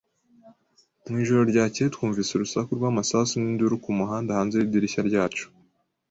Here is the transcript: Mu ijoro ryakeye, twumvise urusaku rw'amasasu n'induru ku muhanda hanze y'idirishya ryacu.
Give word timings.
Mu 1.09 1.15
ijoro 1.23 1.41
ryakeye, 1.51 1.87
twumvise 1.95 2.29
urusaku 2.33 2.69
rw'amasasu 2.77 3.33
n'induru 3.37 3.73
ku 3.83 3.89
muhanda 3.97 4.37
hanze 4.37 4.55
y'idirishya 4.57 5.01
ryacu. 5.09 5.45